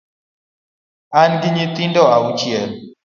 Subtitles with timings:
[1.19, 2.71] An gi nyithindo auchiel